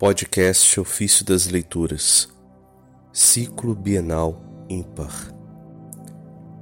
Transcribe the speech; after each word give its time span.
Podcast 0.00 0.80
Ofício 0.80 1.26
das 1.26 1.46
Leituras, 1.46 2.26
Ciclo 3.12 3.74
Bienal 3.74 4.42
Ímpar, 4.66 5.12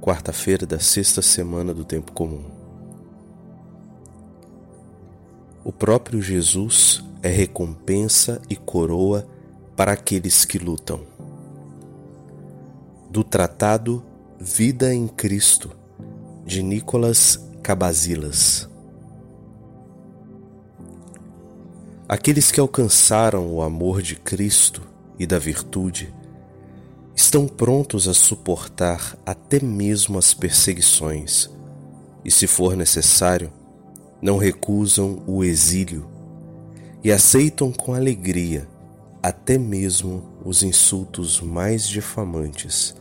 quarta-feira 0.01 0.65
da 0.65 0.77
sexta 0.77 1.21
semana 1.21 1.73
do 1.73 1.85
Tempo 1.85 2.11
Comum. 2.11 2.43
O 5.63 5.71
próprio 5.71 6.21
Jesus 6.21 7.01
é 7.23 7.29
recompensa 7.29 8.41
e 8.49 8.57
coroa 8.57 9.25
para 9.73 9.93
aqueles 9.93 10.43
que 10.43 10.59
lutam. 10.59 10.99
Do 13.09 13.23
Tratado 13.23 14.03
Vida 14.37 14.93
em 14.93 15.07
Cristo, 15.07 15.71
de 16.45 16.61
Nicolas 16.61 17.39
Cabazilas. 17.63 18.69
Aqueles 22.09 22.51
que 22.51 22.59
alcançaram 22.59 23.53
o 23.53 23.61
amor 23.61 24.01
de 24.01 24.15
Cristo 24.15 24.81
e 25.19 25.27
da 25.27 25.37
virtude 25.37 26.11
estão 27.15 27.47
prontos 27.47 28.07
a 28.07 28.15
suportar 28.15 29.15
até 29.23 29.63
mesmo 29.63 30.17
as 30.17 30.33
perseguições 30.33 31.51
e, 32.25 32.31
se 32.31 32.47
for 32.47 32.75
necessário, 32.75 33.53
não 34.19 34.37
recusam 34.37 35.21
o 35.27 35.43
exílio 35.43 36.09
e 37.03 37.11
aceitam 37.11 37.71
com 37.71 37.93
alegria 37.93 38.67
até 39.21 39.59
mesmo 39.59 40.23
os 40.43 40.63
insultos 40.63 41.39
mais 41.39 41.87
difamantes, 41.87 42.95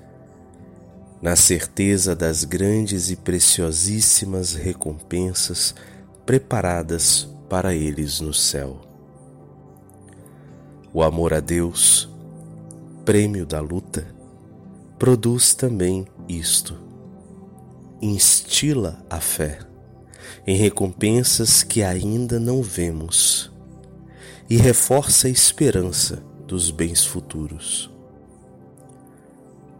na 1.22 1.34
certeza 1.34 2.14
das 2.14 2.44
grandes 2.44 3.10
e 3.10 3.16
preciosíssimas 3.16 4.52
recompensas 4.52 5.74
preparadas 6.26 7.26
para 7.48 7.74
eles 7.74 8.20
no 8.20 8.34
céu. 8.34 8.87
O 10.98 11.02
amor 11.04 11.32
a 11.32 11.38
Deus, 11.38 12.08
prêmio 13.04 13.46
da 13.46 13.60
luta, 13.60 14.04
produz 14.98 15.54
também 15.54 16.08
isto. 16.28 16.76
Instila 18.02 19.00
a 19.08 19.20
fé 19.20 19.60
em 20.44 20.56
recompensas 20.56 21.62
que 21.62 21.84
ainda 21.84 22.40
não 22.40 22.64
vemos 22.64 23.48
e 24.50 24.56
reforça 24.56 25.28
a 25.28 25.30
esperança 25.30 26.20
dos 26.48 26.72
bens 26.72 27.04
futuros. 27.04 27.88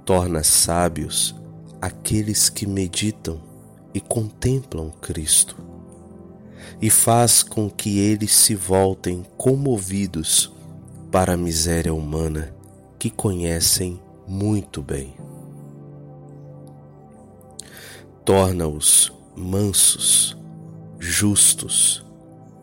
Torna 0.05 0.45
sábios 0.45 1.35
aqueles 1.83 2.49
que 2.49 2.65
meditam 2.65 3.43
e 3.93 4.01
contemplam 4.01 4.93
Cristo 5.01 5.57
e 6.81 6.89
faz 6.89 7.43
com 7.43 7.69
que 7.69 7.99
eles 7.99 8.33
se 8.33 8.55
voltem 8.55 9.27
comovidos 9.37 10.57
para 11.11 11.35
a 11.35 11.37
miséria 11.37 11.93
humana 11.93 12.55
que 12.99 13.11
conhecem 13.11 14.01
muito 14.27 14.83
bem. 14.83 15.15
Torna-os 18.25 19.13
mansos, 19.35 20.37
justos, 20.99 22.05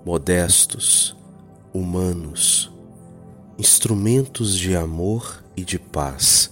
modestos, 0.06 1.16
humanos, 1.74 2.72
instrumentos 3.58 4.56
de 4.56 4.76
amor 4.76 5.44
e 5.58 5.64
de 5.64 5.80
paz, 5.80 6.52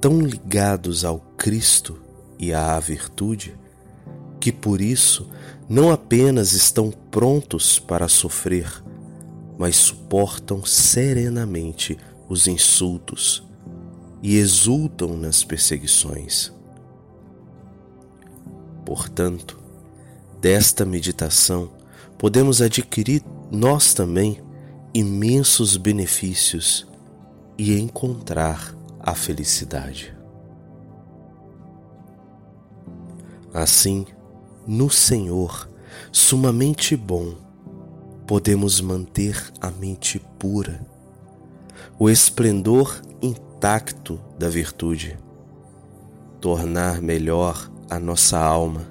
tão 0.00 0.20
ligados 0.20 1.04
ao 1.04 1.20
Cristo 1.38 1.98
e 2.38 2.52
à 2.52 2.78
virtude, 2.78 3.56
que 4.38 4.52
por 4.52 4.80
isso 4.80 5.28
não 5.68 5.90
apenas 5.90 6.52
estão 6.52 6.90
prontos 6.90 7.78
para 7.78 8.08
sofrer, 8.08 8.82
mas 9.58 9.76
suportam 9.76 10.64
serenamente 10.64 11.98
os 12.28 12.46
insultos 12.46 13.42
e 14.22 14.36
exultam 14.36 15.16
nas 15.16 15.44
perseguições. 15.44 16.52
Portanto, 18.84 19.58
desta 20.40 20.84
meditação 20.84 21.70
podemos 22.18 22.60
adquirir 22.62 23.22
nós 23.50 23.94
também 23.94 24.40
imensos 24.92 25.76
benefícios 25.76 26.86
e 27.58 27.78
encontrar 27.78 28.74
a 29.00 29.14
felicidade. 29.14 30.16
Assim, 33.52 34.06
no 34.66 34.90
Senhor, 34.90 35.70
sumamente 36.10 36.96
bom, 36.96 37.45
podemos 38.26 38.80
manter 38.80 39.40
a 39.60 39.70
mente 39.70 40.20
pura, 40.38 40.84
o 41.96 42.10
esplendor 42.10 43.00
intacto 43.22 44.20
da 44.36 44.48
virtude, 44.48 45.16
tornar 46.40 47.00
melhor 47.00 47.70
a 47.88 48.00
nossa 48.00 48.36
alma, 48.38 48.82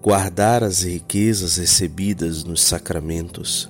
guardar 0.00 0.62
as 0.62 0.82
riquezas 0.82 1.56
recebidas 1.56 2.44
nos 2.44 2.62
sacramentos, 2.62 3.68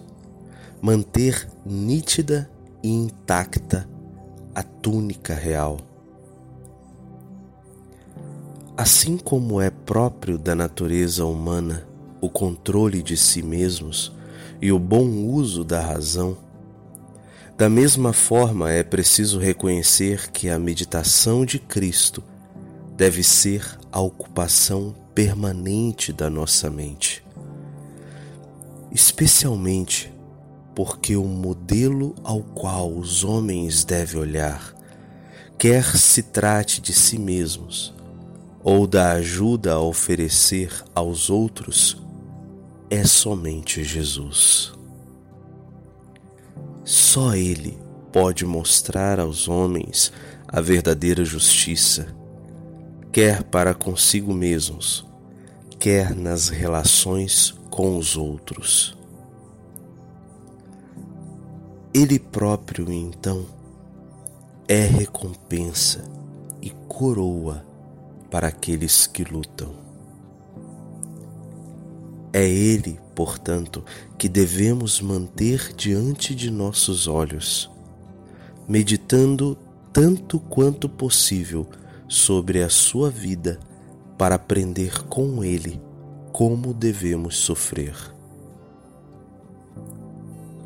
manter 0.82 1.48
nítida 1.64 2.50
e 2.82 2.90
intacta 2.90 3.88
a 4.54 4.62
túnica 4.62 5.34
real. 5.34 5.78
Assim 8.76 9.16
como 9.16 9.58
é 9.58 9.70
próprio 9.70 10.36
da 10.36 10.54
natureza 10.54 11.24
humana 11.24 11.88
o 12.20 12.28
controle 12.28 13.02
de 13.02 13.16
si 13.16 13.42
mesmos, 13.42 14.15
e 14.60 14.72
o 14.72 14.78
bom 14.78 15.06
uso 15.06 15.64
da 15.64 15.80
razão. 15.80 16.36
Da 17.56 17.68
mesma 17.68 18.12
forma, 18.12 18.70
é 18.70 18.82
preciso 18.82 19.38
reconhecer 19.38 20.30
que 20.30 20.48
a 20.48 20.58
meditação 20.58 21.44
de 21.44 21.58
Cristo 21.58 22.22
deve 22.96 23.22
ser 23.22 23.78
a 23.90 24.00
ocupação 24.00 24.94
permanente 25.14 26.12
da 26.12 26.28
nossa 26.28 26.68
mente, 26.68 27.24
especialmente 28.92 30.12
porque 30.74 31.16
o 31.16 31.24
modelo 31.24 32.14
ao 32.22 32.42
qual 32.42 32.92
os 32.92 33.24
homens 33.24 33.82
devem 33.82 34.20
olhar, 34.20 34.74
quer 35.58 35.96
se 35.96 36.22
trate 36.22 36.82
de 36.82 36.92
si 36.92 37.18
mesmos 37.18 37.94
ou 38.62 38.86
da 38.86 39.12
ajuda 39.12 39.72
a 39.72 39.80
oferecer 39.80 40.70
aos 40.94 41.30
outros, 41.30 41.96
é 42.90 43.04
somente 43.04 43.82
Jesus. 43.82 44.72
Só 46.84 47.34
Ele 47.34 47.78
pode 48.12 48.44
mostrar 48.44 49.18
aos 49.18 49.48
homens 49.48 50.12
a 50.46 50.60
verdadeira 50.60 51.24
justiça, 51.24 52.06
quer 53.10 53.42
para 53.42 53.74
consigo 53.74 54.32
mesmos, 54.32 55.04
quer 55.78 56.14
nas 56.14 56.48
relações 56.48 57.54
com 57.70 57.98
os 57.98 58.16
outros. 58.16 58.96
Ele 61.92 62.18
próprio, 62.18 62.92
então, 62.92 63.46
é 64.68 64.84
recompensa 64.84 66.04
e 66.60 66.70
coroa 66.86 67.64
para 68.30 68.48
aqueles 68.48 69.06
que 69.06 69.24
lutam. 69.24 69.85
É 72.36 72.46
Ele, 72.46 73.00
portanto, 73.14 73.82
que 74.18 74.28
devemos 74.28 75.00
manter 75.00 75.72
diante 75.74 76.34
de 76.34 76.50
nossos 76.50 77.08
olhos, 77.08 77.70
meditando 78.68 79.56
tanto 79.90 80.38
quanto 80.38 80.86
possível 80.86 81.66
sobre 82.06 82.62
a 82.62 82.68
sua 82.68 83.08
vida 83.08 83.58
para 84.18 84.34
aprender 84.34 85.02
com 85.04 85.42
Ele 85.42 85.80
como 86.30 86.74
devemos 86.74 87.38
sofrer. 87.38 87.96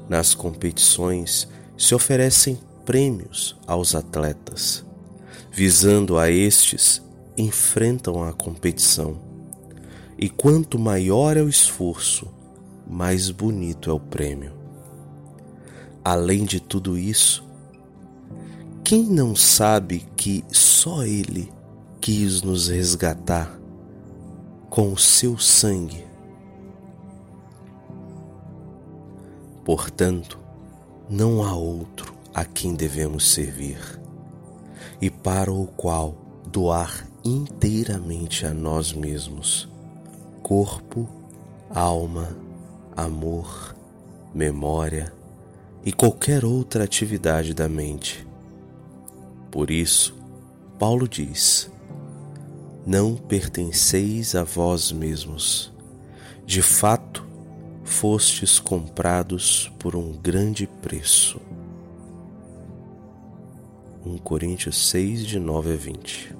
Nas 0.08 0.34
competições 0.34 1.46
se 1.78 1.94
oferecem 1.94 2.58
prêmios 2.84 3.56
aos 3.64 3.94
atletas. 3.94 4.84
Visando 5.52 6.18
a 6.18 6.28
estes, 6.28 7.00
enfrentam 7.38 8.24
a 8.24 8.32
competição 8.32 9.29
e 10.22 10.28
quanto 10.28 10.78
maior 10.78 11.38
é 11.38 11.42
o 11.42 11.48
esforço, 11.48 12.28
mais 12.86 13.30
bonito 13.30 13.88
é 13.88 13.92
o 13.94 13.98
prêmio. 13.98 14.52
Além 16.04 16.44
de 16.44 16.60
tudo 16.60 16.98
isso, 16.98 17.42
quem 18.84 19.04
não 19.04 19.34
sabe 19.34 20.06
que 20.18 20.44
só 20.52 21.04
Ele 21.04 21.50
quis 22.02 22.42
nos 22.42 22.68
resgatar 22.68 23.58
com 24.68 24.92
o 24.92 24.98
seu 24.98 25.38
sangue? 25.38 26.04
Portanto, 29.64 30.38
não 31.08 31.42
há 31.42 31.54
outro 31.54 32.12
a 32.34 32.44
quem 32.44 32.74
devemos 32.74 33.32
servir 33.32 33.78
e 35.00 35.08
para 35.08 35.50
o 35.50 35.66
qual 35.66 36.14
doar 36.46 37.08
inteiramente 37.24 38.44
a 38.44 38.52
nós 38.52 38.92
mesmos 38.92 39.69
corpo, 40.50 41.08
alma, 41.72 42.36
amor, 42.96 43.72
memória, 44.34 45.12
e 45.84 45.92
qualquer 45.92 46.44
outra 46.44 46.82
atividade 46.82 47.54
da 47.54 47.68
mente. 47.68 48.26
Por 49.48 49.70
isso, 49.70 50.12
Paulo 50.76 51.08
diz: 51.08 51.70
Não 52.84 53.14
pertenceis 53.14 54.34
a 54.34 54.42
vós 54.42 54.90
mesmos. 54.90 55.72
De 56.44 56.62
fato, 56.62 57.24
fostes 57.84 58.58
comprados 58.58 59.70
por 59.78 59.94
um 59.94 60.14
grande 60.14 60.66
preço. 60.66 61.40
1 64.04 64.18
Coríntios 64.18 64.88
6, 64.88 65.24
de 65.24 65.38
9 65.38 65.74
a 65.74 65.76
20 65.76 66.39